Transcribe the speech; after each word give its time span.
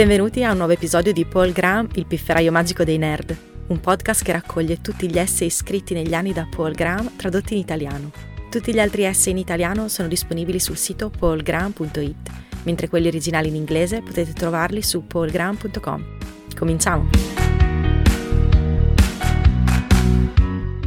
Benvenuti 0.00 0.42
a 0.42 0.52
un 0.52 0.56
nuovo 0.56 0.72
episodio 0.72 1.12
di 1.12 1.26
Paul 1.26 1.52
Graham, 1.52 1.86
il 1.96 2.06
pifferaio 2.06 2.50
magico 2.50 2.84
dei 2.84 2.96
nerd, 2.96 3.36
un 3.66 3.80
podcast 3.80 4.24
che 4.24 4.32
raccoglie 4.32 4.80
tutti 4.80 5.06
gli 5.10 5.18
essay 5.18 5.50
scritti 5.50 5.92
negli 5.92 6.14
anni 6.14 6.32
da 6.32 6.48
Paul 6.50 6.72
Graham 6.72 7.16
tradotti 7.16 7.52
in 7.52 7.60
italiano. 7.60 8.10
Tutti 8.48 8.72
gli 8.72 8.80
altri 8.80 9.02
essay 9.04 9.32
in 9.32 9.36
italiano 9.36 9.88
sono 9.88 10.08
disponibili 10.08 10.58
sul 10.58 10.78
sito 10.78 11.10
paulgraham.it, 11.10 12.30
mentre 12.62 12.88
quelli 12.88 13.08
originali 13.08 13.48
in 13.48 13.56
inglese 13.56 14.00
potete 14.00 14.32
trovarli 14.32 14.80
su 14.80 15.06
paulgraham.com. 15.06 16.16
Cominciamo! 16.56 17.10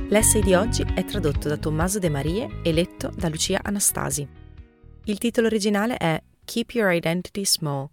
L'essay 0.07 0.41
di 0.41 0.55
oggi 0.55 0.83
è 0.95 1.05
tradotto 1.05 1.47
da 1.47 1.57
Tommaso 1.57 1.99
De 1.99 2.09
Marie 2.09 2.61
e 2.63 2.73
letto 2.73 3.11
da 3.15 3.29
Lucia 3.29 3.59
Anastasi. 3.61 4.27
Il 5.03 5.19
titolo 5.19 5.45
originale 5.45 5.97
è 5.97 6.19
Keep 6.45 6.71
Your 6.71 6.91
Identity 6.91 7.45
Small 7.45 7.89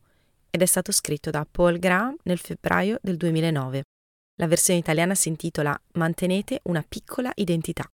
ed 0.51 0.63
è 0.63 0.67
stato 0.67 0.93
scritto 0.93 1.31
da 1.31 1.47
Paul 1.51 1.79
Graham 1.79 2.17
nel 2.25 2.39
febbraio 2.39 2.99
del 3.03 3.17
2009. 3.17 3.83
La 4.41 4.47
versione 4.47 4.81
italiana 4.81 5.15
si 5.15 5.29
intitola 5.29 5.79
Mantenete 5.93 6.61
una 6.65 6.85
piccola 6.87 7.31
identità. 7.35 7.89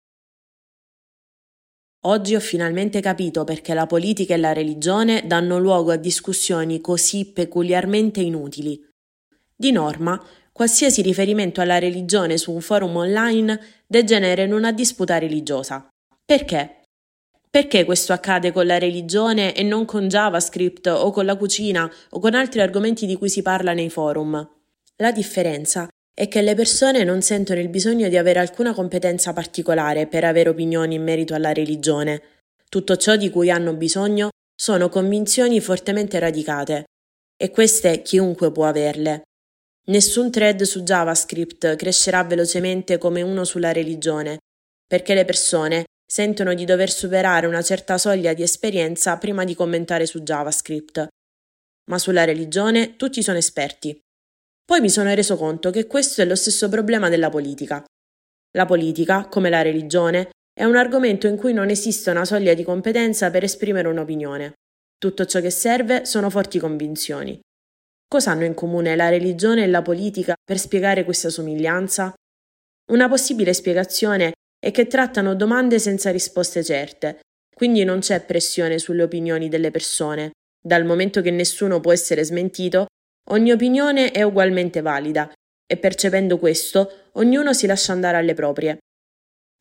Oggi 2.05 2.35
ho 2.35 2.39
finalmente 2.39 3.01
capito 3.01 3.43
perché 3.43 3.73
la 3.73 3.87
politica 3.87 4.35
e 4.35 4.37
la 4.37 4.53
religione 4.53 5.25
danno 5.25 5.57
luogo 5.57 5.91
a 5.91 5.95
discussioni 5.95 6.79
così 6.79 7.31
peculiarmente 7.31 8.21
inutili. 8.21 8.79
Di 9.55 9.71
norma, 9.71 10.23
qualsiasi 10.51 11.01
riferimento 11.01 11.61
alla 11.61 11.79
religione 11.79 12.37
su 12.37 12.51
un 12.51 12.61
forum 12.61 12.95
online 12.95 13.59
degenera 13.87 14.43
in 14.43 14.53
una 14.53 14.71
disputa 14.71 15.17
religiosa. 15.17 15.87
Perché? 16.23 16.84
Perché 17.55 17.85
questo 17.85 18.11
accade 18.11 18.51
con 18.51 18.65
la 18.65 18.77
religione 18.77 19.55
e 19.55 19.63
non 19.63 19.85
con 19.85 20.09
JavaScript 20.09 20.87
o 20.87 21.09
con 21.11 21.23
la 21.23 21.37
cucina 21.37 21.89
o 22.09 22.19
con 22.19 22.33
altri 22.33 22.59
argomenti 22.59 23.05
di 23.05 23.15
cui 23.15 23.29
si 23.29 23.41
parla 23.41 23.71
nei 23.71 23.89
forum? 23.89 24.45
La 24.97 25.13
differenza 25.13 25.87
è 26.13 26.27
che 26.27 26.41
le 26.41 26.53
persone 26.53 27.05
non 27.05 27.21
sentono 27.21 27.61
il 27.61 27.69
bisogno 27.69 28.09
di 28.09 28.17
avere 28.17 28.39
alcuna 28.39 28.73
competenza 28.73 29.31
particolare 29.31 30.05
per 30.05 30.25
avere 30.25 30.49
opinioni 30.49 30.95
in 30.95 31.03
merito 31.03 31.33
alla 31.33 31.53
religione. 31.53 32.21
Tutto 32.67 32.97
ciò 32.97 33.15
di 33.15 33.29
cui 33.29 33.49
hanno 33.49 33.73
bisogno 33.73 34.31
sono 34.53 34.89
convinzioni 34.89 35.61
fortemente 35.61 36.19
radicate 36.19 36.83
e 37.41 37.51
queste 37.51 38.01
chiunque 38.01 38.51
può 38.51 38.65
averle. 38.65 39.21
Nessun 39.85 40.29
thread 40.29 40.61
su 40.63 40.83
JavaScript 40.83 41.77
crescerà 41.77 42.21
velocemente 42.25 42.97
come 42.97 43.21
uno 43.21 43.45
sulla 43.45 43.71
religione, 43.71 44.39
perché 44.85 45.13
le 45.13 45.23
persone 45.23 45.85
sentono 46.05 46.53
di 46.53 46.65
dover 46.65 46.91
superare 46.91 47.47
una 47.47 47.61
certa 47.61 47.97
soglia 47.97 48.33
di 48.33 48.43
esperienza 48.43 49.17
prima 49.17 49.43
di 49.43 49.55
commentare 49.55 50.05
su 50.05 50.21
JavaScript. 50.21 51.07
Ma 51.89 51.97
sulla 51.97 52.23
religione 52.23 52.95
tutti 52.95 53.23
sono 53.23 53.37
esperti. 53.37 53.99
Poi 54.63 54.81
mi 54.81 54.89
sono 54.89 55.13
reso 55.13 55.37
conto 55.37 55.69
che 55.69 55.87
questo 55.87 56.21
è 56.21 56.25
lo 56.25 56.35
stesso 56.35 56.69
problema 56.69 57.09
della 57.09 57.29
politica. 57.29 57.83
La 58.55 58.65
politica, 58.65 59.27
come 59.27 59.49
la 59.49 59.61
religione, 59.61 60.29
è 60.53 60.63
un 60.63 60.75
argomento 60.75 61.27
in 61.27 61.35
cui 61.35 61.53
non 61.53 61.69
esiste 61.69 62.09
una 62.09 62.25
soglia 62.25 62.53
di 62.53 62.63
competenza 62.63 63.29
per 63.29 63.43
esprimere 63.43 63.89
un'opinione. 63.89 64.53
Tutto 64.97 65.25
ciò 65.25 65.41
che 65.41 65.49
serve 65.49 66.05
sono 66.05 66.29
forti 66.29 66.57
convinzioni. 66.57 67.39
Cosa 68.07 68.31
hanno 68.31 68.45
in 68.45 68.53
comune 68.53 68.95
la 68.95 69.09
religione 69.09 69.63
e 69.63 69.67
la 69.67 69.81
politica 69.81 70.35
per 70.43 70.57
spiegare 70.57 71.03
questa 71.03 71.29
somiglianza? 71.29 72.13
Una 72.91 73.09
possibile 73.09 73.53
spiegazione 73.53 74.33
e 74.65 74.71
che 74.71 74.87
trattano 74.87 75.35
domande 75.35 75.77
senza 75.77 76.09
risposte 76.09 76.63
certe, 76.63 77.19
quindi 77.55 77.83
non 77.83 77.99
c'è 77.99 78.25
pressione 78.25 78.79
sulle 78.79 79.03
opinioni 79.03 79.47
delle 79.47 79.69
persone. 79.69 80.31
Dal 80.59 80.85
momento 80.85 81.21
che 81.21 81.29
nessuno 81.29 81.79
può 81.79 81.91
essere 81.91 82.23
smentito, 82.23 82.87
ogni 83.29 83.51
opinione 83.51 84.09
è 84.09 84.23
ugualmente 84.23 84.81
valida 84.81 85.31
e 85.71 85.77
percependo 85.77 86.39
questo 86.39 87.11
ognuno 87.13 87.53
si 87.53 87.67
lascia 87.67 87.91
andare 87.91 88.17
alle 88.17 88.33
proprie. 88.33 88.79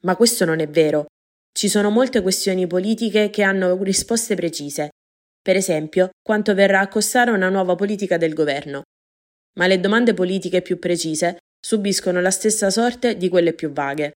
Ma 0.05 0.17
questo 0.17 0.47
non 0.47 0.61
è 0.61 0.69
vero. 0.69 1.05
Ci 1.53 1.69
sono 1.69 1.91
molte 1.91 2.23
questioni 2.23 2.67
politiche 2.67 3.29
che 3.29 3.43
hanno 3.43 3.81
risposte 3.83 4.35
precise. 4.35 4.89
Per 5.43 5.55
esempio, 5.55 6.09
quanto 6.23 6.55
verrà 6.55 6.81
a 6.81 6.89
costare 6.89 7.31
una 7.31 7.51
nuova 7.51 7.75
politica 7.75 8.17
del 8.17 8.33
governo. 8.33 8.85
Ma 9.59 9.67
le 9.67 9.79
domande 9.81 10.15
politiche 10.15 10.63
più 10.63 10.79
precise 10.79 11.37
subiscono 11.61 12.23
la 12.23 12.31
stessa 12.31 12.71
sorte 12.71 13.19
di 13.19 13.29
quelle 13.29 13.53
più 13.53 13.71
vaghe. 13.71 14.13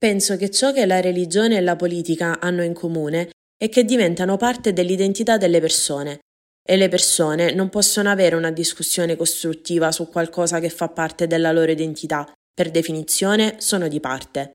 Penso 0.00 0.38
che 0.38 0.50
ciò 0.50 0.72
che 0.72 0.86
la 0.86 0.98
religione 0.98 1.58
e 1.58 1.60
la 1.60 1.76
politica 1.76 2.40
hanno 2.40 2.62
in 2.62 2.72
comune 2.72 3.32
è 3.54 3.68
che 3.68 3.84
diventano 3.84 4.38
parte 4.38 4.72
dell'identità 4.72 5.36
delle 5.36 5.60
persone 5.60 6.20
e 6.66 6.76
le 6.78 6.88
persone 6.88 7.52
non 7.52 7.68
possono 7.68 8.08
avere 8.08 8.34
una 8.34 8.50
discussione 8.50 9.14
costruttiva 9.14 9.92
su 9.92 10.08
qualcosa 10.08 10.58
che 10.58 10.70
fa 10.70 10.88
parte 10.88 11.26
della 11.26 11.52
loro 11.52 11.70
identità, 11.70 12.26
per 12.50 12.70
definizione 12.70 13.56
sono 13.58 13.88
di 13.88 14.00
parte. 14.00 14.52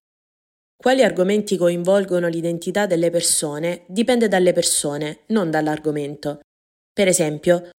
Quali 0.76 1.04
argomenti 1.04 1.58
coinvolgono 1.58 2.28
l'identità 2.28 2.88
delle 2.88 3.12
persone 3.12 3.84
dipende 3.88 4.28
dalle 4.28 4.52
persone, 4.52 5.26
non 5.28 5.52
dall'argomento. 5.52 6.40
Per 6.92 7.08
esempio, 7.08 7.70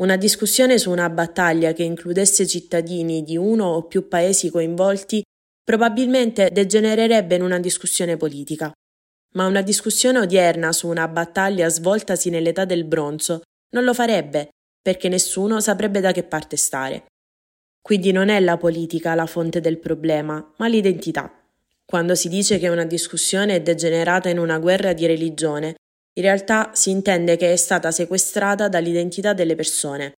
una 0.00 0.16
discussione 0.16 0.78
su 0.78 0.92
una 0.92 1.10
battaglia 1.10 1.72
che 1.72 1.82
includesse 1.82 2.46
cittadini 2.46 3.24
di 3.24 3.36
uno 3.36 3.66
o 3.66 3.82
più 3.88 4.06
paesi 4.06 4.48
coinvolti 4.48 5.24
probabilmente 5.66 6.50
degenererebbe 6.52 7.34
in 7.34 7.42
una 7.42 7.58
discussione 7.58 8.16
politica. 8.16 8.70
Ma 9.34 9.46
una 9.46 9.62
discussione 9.62 10.20
odierna 10.20 10.70
su 10.70 10.86
una 10.86 11.08
battaglia 11.08 11.68
svoltasi 11.68 12.30
nell'età 12.30 12.64
del 12.64 12.84
bronzo 12.84 13.42
non 13.70 13.82
lo 13.82 13.92
farebbe, 13.92 14.50
perché 14.80 15.08
nessuno 15.08 15.60
saprebbe 15.60 15.98
da 15.98 16.12
che 16.12 16.22
parte 16.22 16.56
stare. 16.56 17.06
Quindi 17.82 18.12
non 18.12 18.28
è 18.28 18.38
la 18.38 18.56
politica 18.56 19.16
la 19.16 19.26
fonte 19.26 19.60
del 19.60 19.78
problema, 19.78 20.52
ma 20.58 20.68
l'identità. 20.68 21.32
Quando 21.84 22.14
si 22.14 22.28
dice 22.28 22.60
che 22.60 22.68
una 22.68 22.84
discussione 22.84 23.56
è 23.56 23.60
degenerata 23.60 24.28
in 24.28 24.38
una 24.38 24.60
guerra 24.60 24.92
di 24.92 25.04
religione, 25.06 25.74
in 26.14 26.22
realtà 26.22 26.70
si 26.74 26.90
intende 26.90 27.36
che 27.36 27.52
è 27.52 27.56
stata 27.56 27.90
sequestrata 27.90 28.68
dall'identità 28.68 29.32
delle 29.32 29.56
persone. 29.56 30.12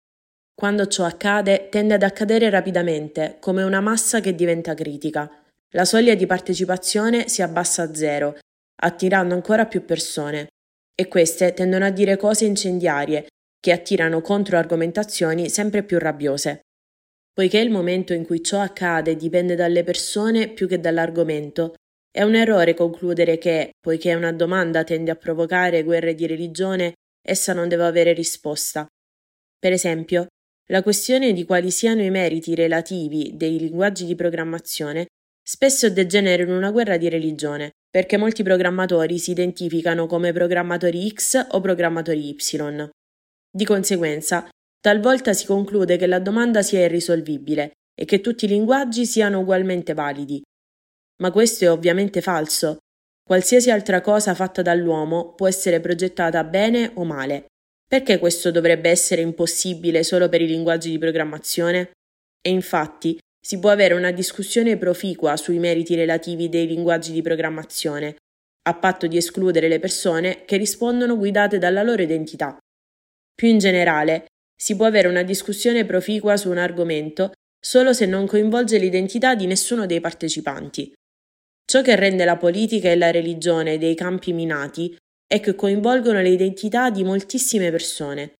Quando 0.59 0.87
ciò 0.87 1.05
accade, 1.05 1.69
tende 1.69 1.93
ad 1.93 2.03
accadere 2.03 2.49
rapidamente, 2.49 3.37
come 3.41 3.62
una 3.62 3.83
massa 3.83 4.21
che 4.21 4.34
diventa 4.34 4.72
critica. 4.72 5.31
La 5.72 5.84
soglia 5.84 6.15
di 6.15 6.25
partecipazione 6.25 7.28
si 7.28 7.43
abbassa 7.43 7.83
a 7.83 7.94
zero, 7.94 8.39
attirando 8.77 9.34
ancora 9.34 9.67
più 9.67 9.84
persone. 9.84 10.47
E 10.94 11.09
queste 11.09 11.53
tendono 11.53 11.84
a 11.84 11.91
dire 11.91 12.17
cose 12.17 12.47
incendiarie, 12.47 13.27
che 13.61 13.71
attirano 13.71 14.22
controargomentazioni 14.22 15.50
sempre 15.50 15.83
più 15.83 15.99
rabbiose. 15.99 16.62
Poiché 17.34 17.59
il 17.59 17.69
momento 17.69 18.15
in 18.15 18.25
cui 18.25 18.43
ciò 18.43 18.61
accade 18.61 19.15
dipende 19.15 19.56
dalle 19.56 19.84
persone 19.84 20.49
più 20.49 20.67
che 20.67 20.81
dall'argomento, 20.81 21.75
è 22.11 22.23
un 22.23 22.34
errore 22.34 22.73
concludere 22.73 23.37
che, 23.37 23.73
poiché 23.78 24.15
una 24.15 24.33
domanda 24.33 24.84
tende 24.84 25.11
a 25.11 25.17
provocare 25.17 25.83
guerre 25.83 26.15
di 26.15 26.27
religione, 26.27 26.94
essa 27.23 27.53
non 27.53 27.69
deve 27.69 27.84
avere 27.84 28.15
risposta. 28.15 28.87
Per 29.59 29.73
esempio, 29.73 30.28
la 30.69 30.82
questione 30.82 31.32
di 31.32 31.44
quali 31.44 31.71
siano 31.71 32.03
i 32.03 32.10
meriti 32.10 32.54
relativi 32.54 33.32
dei 33.34 33.59
linguaggi 33.59 34.04
di 34.04 34.16
programmazione 34.16 35.06
spesso 35.47 35.88
degenera 35.88 36.43
in 36.43 36.50
una 36.50 36.72
guerra 36.72 36.97
di 36.97 37.09
religione, 37.09 37.71
perché 37.88 38.16
molti 38.16 38.43
programmatori 38.43 39.16
si 39.19 39.31
identificano 39.31 40.06
come 40.06 40.32
programmatori 40.32 41.09
X 41.09 41.47
o 41.50 41.60
programmatori 41.60 42.31
Y. 42.31 42.91
Di 43.49 43.65
conseguenza, 43.65 44.49
talvolta 44.81 45.32
si 45.32 45.47
conclude 45.47 45.97
che 45.97 46.09
la 46.09 46.19
domanda 46.19 46.62
sia 46.62 46.84
irrisolvibile 46.84 47.75
e 47.94 48.05
che 48.05 48.21
tutti 48.21 48.47
i 48.47 48.49
linguaggi 48.49 49.06
siano 49.06 49.38
ugualmente 49.38 49.94
validi. 49.94 50.43
Ma 51.22 51.31
questo 51.31 51.65
è 51.65 51.71
ovviamente 51.71 52.21
falso. 52.21 52.78
Qualsiasi 53.25 53.71
altra 53.71 54.00
cosa 54.00 54.34
fatta 54.34 54.62
dall'uomo 54.62 55.34
può 55.34 55.47
essere 55.47 55.81
progettata 55.81 56.43
bene 56.43 56.91
o 56.94 57.05
male, 57.05 57.47
perché 57.89 58.19
questo 58.19 58.51
dovrebbe 58.51 58.91
essere 58.91 59.23
impossibile 59.23 60.03
solo 60.03 60.29
per 60.29 60.43
i 60.43 60.47
linguaggi 60.47 60.91
di 60.91 60.99
programmazione? 60.99 61.91
E 62.41 62.50
infatti 62.50 63.19
si 63.41 63.59
può 63.59 63.71
avere 63.71 63.94
una 63.94 64.11
discussione 64.11 64.77
proficua 64.77 65.37
sui 65.37 65.59
meriti 65.59 65.94
relativi 65.94 66.49
dei 66.49 66.67
linguaggi 66.67 67.12
di 67.12 67.23
programmazione, 67.23 68.17
a 68.69 68.75
patto 68.75 69.06
di 69.06 69.17
escludere 69.17 69.69
le 69.69 69.79
persone 69.79 70.44
che 70.44 70.56
rispondono 70.56 71.17
guidate 71.17 71.59
dalla 71.59 71.83
loro 71.83 72.03
identità. 72.03 72.59
Più 73.35 73.49
in 73.49 73.59
generale, 73.59 74.27
si 74.59 74.75
può 74.75 74.87
avere 74.87 75.06
una 75.06 75.23
discussione 75.23 75.85
proficua 75.85 76.37
su 76.37 76.50
un 76.50 76.59
argomento 76.59 77.32
solo 77.65 77.93
se 77.93 78.06
non 78.06 78.27
coinvolge 78.27 78.79
l'identità 78.79 79.35
di 79.35 79.47
nessuno 79.47 79.87
dei 79.87 80.00
partecipanti. 80.00 80.93
Ciò 81.65 81.82
che 81.82 81.94
rende 81.94 82.25
la 82.25 82.37
politica 82.37 82.89
e 82.89 82.97
la 82.97 83.11
religione 83.11 83.79
dei 83.79 83.94
campi 83.94 84.32
minati 84.32 84.97
e 85.26 85.40
che 85.40 85.55
coinvolgono 85.55 86.20
le 86.20 86.31
identità 86.31 86.90
di 86.90 87.05
moltissime 87.05 87.70
persone. 87.70 88.34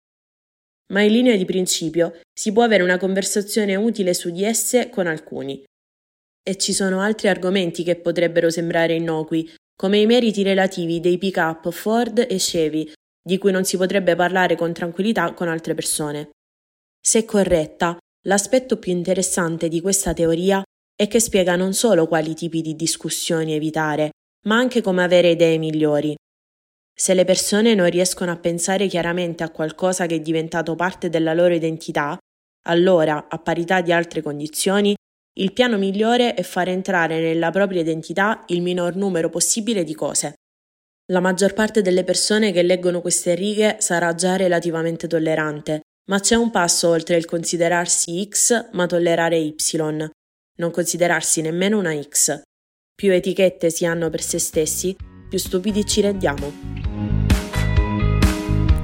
Ma 0.93 1.01
in 1.03 1.13
linea 1.13 1.37
di 1.37 1.45
principio 1.45 2.21
si 2.33 2.53
può 2.53 2.63
avere 2.63 2.83
una 2.83 2.99
conversazione 2.99 3.75
utile 3.75 4.15
su 4.15 4.31
di 4.31 4.45
esse 4.45 4.89
con 4.89 5.07
alcuni. 5.07 5.65
E 6.43 6.57
ci 6.57 6.73
sono 6.73 7.01
altri 7.01 7.29
argomenti 7.29 7.83
che 7.83 7.97
potrebbero 7.97 8.51
sembrare 8.51 8.95
innocui, 8.95 9.53
come 9.77 9.99
i 9.99 10.07
meriti 10.07 10.45
relativi 10.45 11.01
dei 11.01 11.19
pick-up 11.19 11.71
Ford 11.71 12.19
e 12.19 12.37
Chevy, 12.37 12.93
di 13.21 13.39
cui 13.39 13.51
non 13.51 13.65
si 13.65 13.77
potrebbe 13.77 14.15
parlare 14.15 14.55
con 14.55 14.73
tranquillità 14.73 15.35
con 15.35 15.49
altre 15.49 15.75
persone. 15.75 16.31
Se 17.01 17.25
corretta, 17.25 17.99
l'aspetto 18.27 18.79
più 18.79 18.93
interessante 18.93 19.69
di 19.69 19.81
questa 19.81 20.15
teoria 20.15 20.63
è 20.95 21.09
che 21.09 21.21
spiega 21.21 21.57
non 21.57 21.75
solo 21.75 22.07
quali 22.07 22.35
tipi 22.35 22.63
di 22.63 22.77
discussioni 22.77 23.53
evitare, 23.53 24.11
ma 24.47 24.57
anche 24.57 24.81
come 24.81 25.03
avere 25.03 25.31
idee 25.31 25.59
migliori. 25.59 26.15
Se 26.99 27.13
le 27.13 27.25
persone 27.25 27.75
non 27.75 27.91
riescono 27.91 28.31
a 28.31 28.39
pensare 28.39 28.87
chiaramente 28.87 29.45
a 29.45 29.51
qualcosa 29.51 30.07
che 30.07 30.15
è 30.15 30.21
diventato 30.21 30.75
parte 30.77 31.11
della 31.11 31.35
loro 31.35 31.53
identità, 31.53 32.17
allora, 32.69 33.27
a 33.29 33.39
parità 33.39 33.83
di 33.83 33.93
altre 33.93 34.23
condizioni, 34.23 34.95
il 35.39 35.53
piano 35.53 35.77
migliore 35.77 36.33
è 36.33 36.43
far 36.43 36.69
entrare 36.71 37.21
nella 37.21 37.51
propria 37.51 37.83
identità 37.83 38.45
il 38.47 38.63
minor 38.63 38.97
numero 38.97 39.29
possibile 39.29 39.85
di 39.85 39.95
cose. 39.95 40.37
La 41.13 41.21
maggior 41.21 41.53
parte 41.53 41.83
delle 41.83 42.03
persone 42.03 42.51
che 42.51 42.63
leggono 42.63 43.03
queste 43.03 43.35
righe 43.35 43.77
sarà 43.79 44.15
già 44.15 44.37
relativamente 44.37 45.07
tollerante, 45.07 45.83
ma 46.09 46.19
c'è 46.19 46.35
un 46.35 46.51
passo 46.51 46.89
oltre 46.89 47.17
il 47.17 47.27
considerarsi 47.27 48.27
X 48.27 48.71
ma 48.73 48.87
tollerare 48.87 49.37
Y, 49.37 49.55
non 50.57 50.71
considerarsi 50.71 51.43
nemmeno 51.43 51.79
una 51.79 51.95
X. 52.01 52.41
Più 52.95 53.13
etichette 53.13 53.69
si 53.69 53.85
hanno 53.85 54.09
per 54.09 54.23
se 54.23 54.39
stessi, 54.39 54.97
più 55.29 55.39
stupidi 55.39 55.85
ci 55.85 56.01
rendiamo. 56.01 56.76